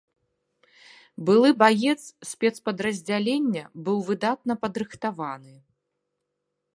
Былы 1.27 1.49
баец 1.63 2.01
спецпадраздзялення, 2.31 3.63
быў 3.89 3.97
выдатна 4.07 4.53
падрыхтаваны. 4.65 5.55